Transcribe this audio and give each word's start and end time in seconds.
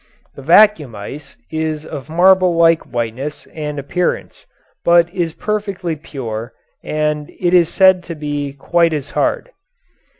The 0.33 0.41
vacuum 0.41 0.95
ice 0.95 1.37
is 1.51 1.85
of 1.85 2.09
marble 2.09 2.55
like 2.55 2.91
whiteness 2.91 3.45
and 3.53 3.77
appearance, 3.77 4.47
but 4.83 5.13
is 5.13 5.33
perfectly 5.35 5.95
pure, 5.95 6.53
and 6.83 7.29
it 7.39 7.53
is 7.53 7.69
said 7.69 8.01
to 8.05 8.15
be 8.15 8.51
quite 8.53 8.93
as 8.93 9.11
hard. 9.11 9.51